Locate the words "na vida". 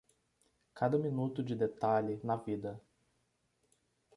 2.23-2.81